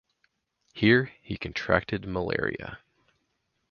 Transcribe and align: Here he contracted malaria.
Here 0.73 1.11
he 1.21 1.37
contracted 1.37 2.07
malaria. 2.07 2.79